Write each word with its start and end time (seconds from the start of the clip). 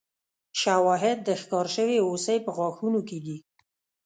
شواهد 0.61 1.17
د 1.27 1.29
ښکار 1.41 1.67
شوې 1.75 1.97
هوسۍ 2.07 2.37
په 2.45 2.51
غاښونو 2.57 2.99
کې 3.07 3.17
دي. 3.25 3.37